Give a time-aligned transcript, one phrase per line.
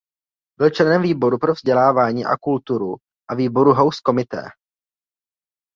[0.59, 2.95] Byl členem výboru pro vzdělávání a kulturu
[3.31, 4.49] a výboru House Committee.